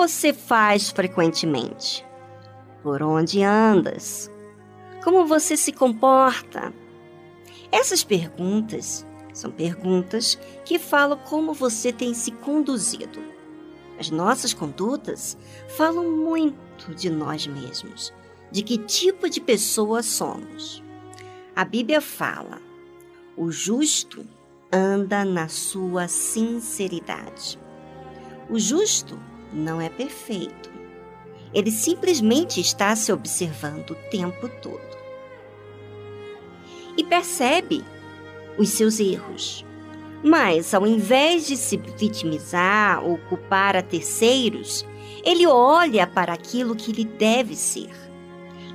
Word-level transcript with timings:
você 0.00 0.32
faz 0.32 0.88
frequentemente? 0.88 2.02
Por 2.82 3.02
onde 3.02 3.42
andas? 3.42 4.30
Como 5.04 5.26
você 5.26 5.58
se 5.58 5.72
comporta? 5.72 6.72
Essas 7.70 8.02
perguntas 8.02 9.06
são 9.34 9.50
perguntas 9.50 10.38
que 10.64 10.78
falam 10.78 11.18
como 11.18 11.52
você 11.52 11.92
tem 11.92 12.14
se 12.14 12.30
conduzido. 12.30 13.22
As 13.98 14.10
nossas 14.10 14.54
condutas 14.54 15.36
falam 15.76 16.10
muito 16.10 16.94
de 16.94 17.10
nós 17.10 17.46
mesmos, 17.46 18.10
de 18.50 18.62
que 18.62 18.78
tipo 18.78 19.28
de 19.28 19.38
pessoa 19.38 20.02
somos. 20.02 20.82
A 21.54 21.62
Bíblia 21.62 22.00
fala: 22.00 22.58
o 23.36 23.50
justo 23.50 24.26
anda 24.72 25.26
na 25.26 25.46
sua 25.48 26.08
sinceridade. 26.08 27.60
O 28.48 28.58
justo 28.58 29.20
não 29.52 29.80
é 29.80 29.88
perfeito. 29.88 30.70
Ele 31.52 31.70
simplesmente 31.70 32.60
está 32.60 32.94
se 32.94 33.12
observando 33.12 33.90
o 33.90 34.10
tempo 34.10 34.48
todo. 34.62 34.80
E 36.96 37.04
percebe 37.04 37.84
os 38.56 38.68
seus 38.70 39.00
erros. 39.00 39.64
Mas, 40.22 40.74
ao 40.74 40.86
invés 40.86 41.46
de 41.46 41.56
se 41.56 41.76
vitimizar 41.76 43.02
ou 43.04 43.16
culpar 43.16 43.74
a 43.74 43.82
terceiros, 43.82 44.84
ele 45.24 45.46
olha 45.46 46.06
para 46.06 46.32
aquilo 46.32 46.76
que 46.76 46.92
lhe 46.92 47.04
deve 47.04 47.56
ser. 47.56 47.90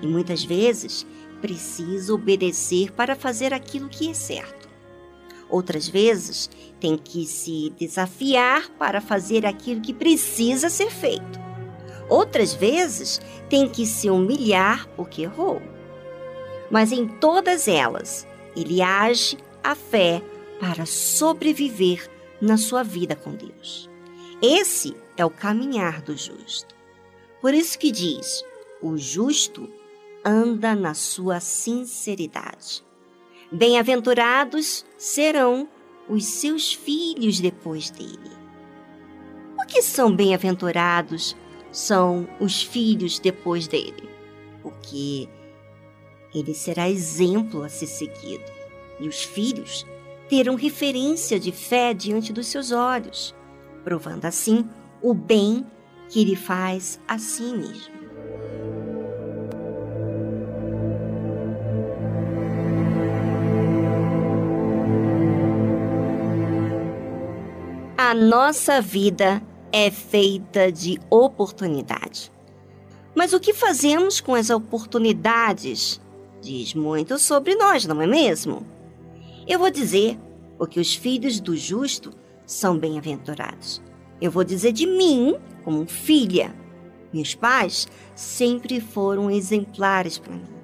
E 0.02 0.08
muitas 0.08 0.44
vezes 0.44 1.06
precisa 1.42 2.14
obedecer 2.14 2.92
para 2.92 3.16
fazer 3.16 3.54
aquilo 3.54 3.88
que 3.89 4.10
é 4.10 4.14
certo. 4.14 4.64
Outras 5.50 5.88
vezes 5.88 6.50
tem 6.80 6.98
que 6.98 7.26
se 7.26 7.72
desafiar 7.78 8.70
para 8.72 9.00
fazer 9.00 9.46
aquilo 9.46 9.82
que 9.82 9.94
precisa 9.94 10.70
ser 10.70 10.90
feito. 10.90 11.40
Outras 12.10 12.54
vezes 12.54 13.22
tem 13.50 13.70
que 13.70 13.86
se 13.86 14.10
humilhar 14.10 14.88
porque 14.96 15.23
errou. 15.23 15.62
Mas 16.70 16.92
em 16.92 17.08
todas 17.08 17.68
elas, 17.68 18.28
ele 18.56 18.82
age 18.82 19.38
a 19.64 19.76
fé 19.76 20.22
para 20.60 20.86
sobreviver 20.86 22.10
na 22.42 22.58
sua 22.58 22.84
vida 22.84 23.16
com 23.16 23.32
Deus. 23.32 23.90
Esse 24.42 24.96
é 25.18 25.26
o 25.26 25.30
caminhar 25.30 26.02
do 26.02 26.16
justo. 26.16 26.76
Por 27.42 27.54
isso 27.54 27.78
que 27.78 27.92
diz: 27.92 28.44
o 28.82 28.98
justo 28.98 29.70
anda 30.23 30.76
na 30.76 30.94
sua 30.94 31.40
sinceridade. 31.40 32.84
Bem-aventurados 33.52 34.86
serão 34.98 35.70
os 36.10 36.26
seus 36.26 36.74
filhos 36.74 37.40
depois 37.40 37.90
dele. 37.90 38.32
O 39.58 39.66
que 39.66 39.82
são 39.82 40.16
bem-aventurados 40.16 41.36
são 41.72 42.28
os 42.40 42.64
filhos 42.64 43.20
depois 43.20 43.68
dele? 43.68 44.10
Porque 44.62 45.30
ele 46.34 46.54
será 46.54 46.90
exemplo 46.90 47.64
a 47.64 47.70
ser 47.70 47.88
seguido, 47.88 48.44
e 49.00 49.08
os 49.08 49.23
filhos 49.23 49.86
terão 50.28 50.56
referência 50.56 51.40
de 51.40 51.52
fé 51.52 51.94
diante 51.94 52.34
dos 52.34 52.48
seus 52.48 52.72
olhos, 52.72 53.34
provando 53.84 54.26
assim 54.26 54.68
o 55.02 55.14
bem 55.14 55.66
que 56.10 56.20
ele 56.22 56.36
faz 56.36 57.00
a 57.08 57.18
si 57.18 57.44
mesmo. 57.44 57.95
Nossa 68.15 68.81
vida 68.81 69.42
é 69.71 69.92
feita 69.92 70.71
de 70.71 70.99
oportunidade. 71.09 72.31
Mas 73.14 73.33
o 73.33 73.39
que 73.39 73.53
fazemos 73.53 74.20
com 74.20 74.33
as 74.33 74.49
oportunidades 74.49 76.02
diz 76.42 76.73
muito 76.73 77.20
sobre 77.20 77.55
nós, 77.55 77.86
não 77.86 78.02
é 78.02 78.08
mesmo? 78.08 78.65
Eu 79.48 79.59
vou 79.59 79.70
dizer, 79.70 80.17
porque 80.58 80.80
os 80.80 80.95
filhos 80.95 81.39
do 81.39 81.55
justo 81.55 82.11
são 82.45 82.77
bem-aventurados. 82.77 83.81
Eu 84.21 84.31
vou 84.31 84.43
dizer 84.43 84.71
de 84.71 84.86
mim, 84.86 85.36
como 85.64 85.86
filha. 85.86 86.55
Meus 87.14 87.36
pais 87.36 87.87
sempre 88.15 88.80
foram 88.80 89.30
exemplares 89.30 90.17
para 90.17 90.33
mim. 90.33 90.55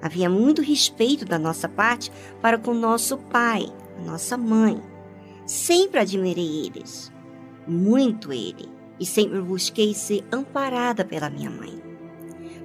Havia 0.00 0.28
muito 0.28 0.62
respeito 0.62 1.24
da 1.24 1.38
nossa 1.38 1.68
parte 1.68 2.10
para 2.40 2.58
com 2.58 2.74
nosso 2.74 3.16
pai, 3.16 3.66
nossa 4.04 4.36
mãe. 4.36 4.82
Sempre 5.52 6.00
admirei 6.00 6.64
eles, 6.64 7.12
muito 7.68 8.32
ele, 8.32 8.70
e 8.98 9.04
sempre 9.04 9.38
busquei 9.38 9.92
ser 9.92 10.24
amparada 10.32 11.04
pela 11.04 11.28
minha 11.28 11.50
mãe. 11.50 11.78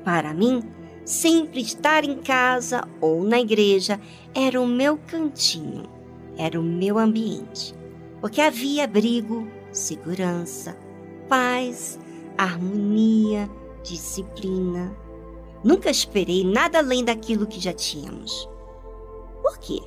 Para 0.05 0.33
mim, 0.33 0.63
sempre 1.03 1.59
estar 1.59 2.05
em 2.05 2.15
casa 2.15 2.87
ou 3.01 3.25
na 3.25 3.41
igreja 3.41 3.99
era 4.33 4.61
o 4.61 4.65
meu 4.65 4.97
cantinho, 4.99 5.83
era 6.37 6.57
o 6.57 6.63
meu 6.63 6.97
ambiente, 6.97 7.75
porque 8.21 8.39
havia 8.39 8.85
abrigo, 8.85 9.45
segurança, 9.69 10.77
paz, 11.27 11.99
harmonia, 12.37 13.49
disciplina. 13.83 14.95
Nunca 15.61 15.89
esperei 15.89 16.45
nada 16.45 16.79
além 16.79 17.03
daquilo 17.03 17.47
que 17.47 17.59
já 17.59 17.73
tínhamos. 17.73 18.49
Por 19.43 19.57
quê? 19.57 19.81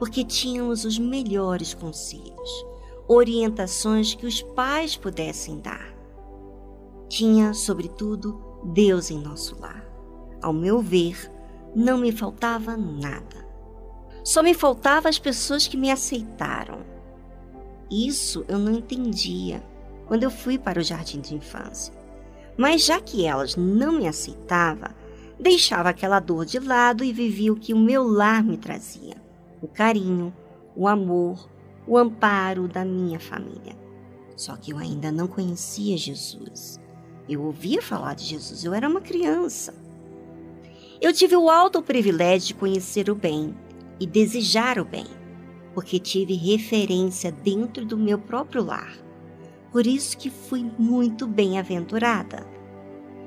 Porque 0.00 0.24
tínhamos 0.24 0.86
os 0.86 0.98
melhores 0.98 1.74
conselhos, 1.74 2.66
orientações 3.06 4.14
que 4.14 4.24
os 4.24 4.40
pais 4.40 4.96
pudessem 4.96 5.60
dar. 5.60 5.94
Tinha, 7.06 7.52
sobretudo, 7.52 8.42
Deus 8.64 9.10
em 9.10 9.18
nosso 9.18 9.60
lar. 9.60 9.84
Ao 10.40 10.54
meu 10.54 10.80
ver, 10.80 11.30
não 11.76 11.98
me 11.98 12.12
faltava 12.12 12.78
nada. 12.78 13.46
Só 14.24 14.42
me 14.42 14.54
faltava 14.54 15.06
as 15.06 15.18
pessoas 15.18 15.68
que 15.68 15.76
me 15.76 15.90
aceitaram. 15.90 16.78
Isso 17.90 18.42
eu 18.48 18.58
não 18.58 18.72
entendia 18.72 19.62
quando 20.06 20.22
eu 20.22 20.30
fui 20.30 20.56
para 20.56 20.80
o 20.80 20.82
jardim 20.82 21.20
de 21.20 21.34
infância. 21.34 21.92
Mas 22.56 22.86
já 22.86 22.98
que 23.02 23.26
elas 23.26 23.54
não 23.54 23.92
me 23.92 24.08
aceitavam, 24.08 24.88
deixava 25.38 25.90
aquela 25.90 26.20
dor 26.20 26.46
de 26.46 26.58
lado 26.58 27.04
e 27.04 27.12
vivia 27.12 27.52
o 27.52 27.56
que 27.56 27.74
o 27.74 27.78
meu 27.78 28.02
lar 28.02 28.42
me 28.42 28.56
trazia 28.56 29.28
o 29.62 29.68
carinho, 29.68 30.34
o 30.74 30.88
amor, 30.88 31.48
o 31.86 31.98
amparo 31.98 32.68
da 32.68 32.84
minha 32.84 33.20
família. 33.20 33.76
Só 34.36 34.56
que 34.56 34.72
eu 34.72 34.78
ainda 34.78 35.12
não 35.12 35.26
conhecia 35.26 35.96
Jesus. 35.96 36.80
Eu 37.28 37.42
ouvia 37.42 37.82
falar 37.82 38.14
de 38.14 38.24
Jesus, 38.24 38.64
eu 38.64 38.72
era 38.72 38.88
uma 38.88 39.00
criança. 39.00 39.74
Eu 41.00 41.12
tive 41.12 41.36
o 41.36 41.48
alto 41.50 41.82
privilégio 41.82 42.48
de 42.48 42.54
conhecer 42.54 43.10
o 43.10 43.14
bem 43.14 43.54
e 43.98 44.06
desejar 44.06 44.78
o 44.78 44.84
bem, 44.84 45.06
porque 45.74 45.98
tive 45.98 46.34
referência 46.34 47.30
dentro 47.30 47.84
do 47.84 47.96
meu 47.96 48.18
próprio 48.18 48.64
lar. 48.64 48.96
Por 49.70 49.86
isso 49.86 50.16
que 50.16 50.30
fui 50.30 50.68
muito 50.78 51.26
bem-aventurada. 51.26 52.46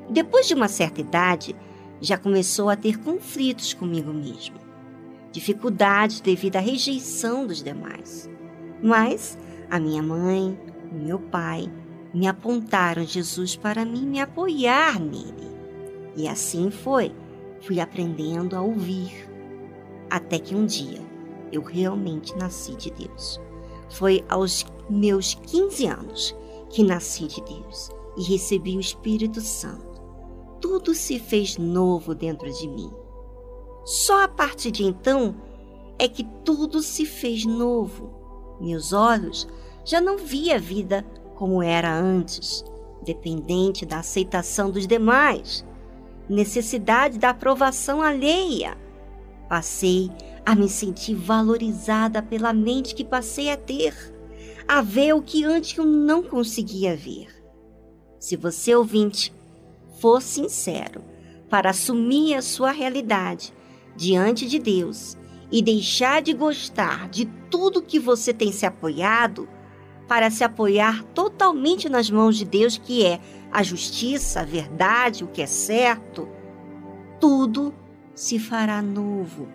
Depois 0.09 0.47
de 0.47 0.53
uma 0.53 0.67
certa 0.67 0.99
idade, 0.99 1.55
já 2.01 2.17
começou 2.17 2.69
a 2.69 2.75
ter 2.75 2.97
conflitos 2.99 3.73
comigo 3.73 4.11
mesmo 4.11 4.62
dificuldades 5.33 6.21
devido 6.21 6.55
à 6.55 6.59
rejeição 6.59 7.45
dos 7.45 7.61
demais. 7.61 8.29
Mas 8.81 9.37
a 9.69 9.79
minha 9.79 10.01
mãe 10.01 10.57
e 10.91 10.95
meu 10.95 11.19
pai 11.19 11.69
me 12.13 12.27
apontaram 12.27 13.03
Jesus 13.03 13.55
para 13.55 13.83
mim 13.83 14.05
me 14.05 14.21
apoiar 14.21 14.99
nele. 14.99 15.51
E 16.15 16.27
assim 16.27 16.69
foi. 16.69 17.11
Fui 17.61 17.79
aprendendo 17.79 18.55
a 18.55 18.61
ouvir. 18.61 19.27
Até 20.09 20.37
que 20.37 20.53
um 20.53 20.65
dia 20.65 21.01
eu 21.51 21.61
realmente 21.61 22.35
nasci 22.37 22.75
de 22.75 22.91
Deus. 22.91 23.41
Foi 23.89 24.23
aos 24.29 24.65
meus 24.89 25.33
15 25.33 25.87
anos 25.87 26.35
que 26.69 26.83
nasci 26.83 27.25
de 27.25 27.41
Deus 27.41 27.89
e 28.17 28.23
recebi 28.23 28.77
o 28.77 28.79
Espírito 28.79 29.41
Santo. 29.41 30.01
Tudo 30.61 30.93
se 30.93 31.19
fez 31.19 31.57
novo 31.57 32.13
dentro 32.13 32.51
de 32.51 32.67
mim. 32.67 32.91
Só 33.85 34.23
a 34.23 34.27
partir 34.27 34.71
de 34.71 34.83
então 34.83 35.35
é 35.99 36.07
que 36.07 36.23
tudo 36.45 36.81
se 36.81 37.05
fez 37.05 37.45
novo. 37.45 38.57
Meus 38.61 38.93
olhos 38.93 39.47
já 39.83 39.99
não 39.99 40.17
via 40.17 40.55
a 40.55 40.59
vida 40.59 41.05
como 41.35 41.61
era 41.61 41.93
antes, 41.93 42.63
dependente 43.03 43.85
da 43.85 43.99
aceitação 43.99 44.71
dos 44.71 44.87
demais, 44.87 45.65
necessidade 46.29 47.19
da 47.19 47.31
aprovação 47.31 48.01
alheia. 48.01 48.77
Passei 49.49 50.09
a 50.45 50.55
me 50.55 50.69
sentir 50.69 51.15
valorizada 51.15 52.21
pela 52.21 52.53
mente 52.53 52.95
que 52.95 53.03
passei 53.03 53.51
a 53.51 53.57
ter, 53.57 53.93
a 54.67 54.81
ver 54.81 55.13
o 55.13 55.21
que 55.21 55.43
antes 55.43 55.77
eu 55.77 55.85
não 55.85 56.23
conseguia 56.23 56.95
ver. 56.95 57.27
Se 58.19 58.37
você 58.37 58.73
ouvinte 58.73 59.33
for 59.99 60.21
sincero 60.21 61.03
para 61.49 61.71
assumir 61.71 62.35
a 62.35 62.41
sua 62.41 62.71
realidade, 62.71 63.53
diante 63.95 64.47
de 64.47 64.59
Deus 64.59 65.17
e 65.51 65.61
deixar 65.61 66.21
de 66.21 66.33
gostar 66.33 67.07
de 67.09 67.25
tudo 67.49 67.81
que 67.81 67.99
você 67.99 68.33
tem 68.33 68.51
se 68.51 68.65
apoiado, 68.65 69.47
para 70.07 70.29
se 70.29 70.43
apoiar 70.43 71.03
totalmente 71.13 71.87
nas 71.87 72.09
mãos 72.09 72.35
de 72.37 72.45
Deus, 72.45 72.77
que 72.77 73.05
é 73.05 73.19
a 73.51 73.63
justiça, 73.63 74.41
a 74.41 74.45
verdade, 74.45 75.23
o 75.23 75.27
que 75.27 75.41
é 75.41 75.45
certo, 75.45 76.27
tudo 77.19 77.73
se 78.13 78.37
fará 78.37 78.81
novo 78.81 79.47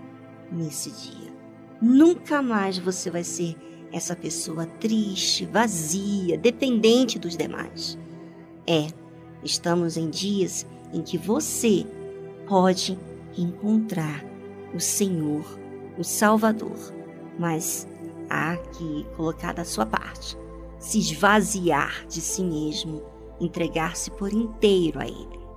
nesse 0.50 0.90
dia. 0.90 1.32
Nunca 1.80 2.40
mais 2.40 2.78
você 2.78 3.10
vai 3.10 3.22
ser 3.22 3.56
essa 3.92 4.16
pessoa 4.16 4.66
triste, 4.66 5.46
vazia, 5.46 6.36
dependente 6.38 7.18
dos 7.18 7.36
demais. 7.36 7.98
É, 8.66 8.88
estamos 9.42 9.96
em 9.96 10.08
dias 10.08 10.66
em 10.92 11.02
que 11.02 11.16
você 11.18 11.86
pode 12.46 12.98
encontrar 13.42 14.24
o 14.74 14.80
Senhor, 14.80 15.44
o 15.96 16.04
Salvador, 16.04 16.76
mas 17.38 17.86
há 18.28 18.56
que 18.56 19.06
colocar 19.16 19.52
da 19.54 19.64
sua 19.64 19.86
parte, 19.86 20.36
se 20.78 20.98
esvaziar 20.98 22.06
de 22.06 22.20
si 22.20 22.42
mesmo, 22.42 23.02
entregar-se 23.40 24.10
por 24.10 24.32
inteiro 24.32 25.00
a 25.00 25.06
Ele. 25.06 25.47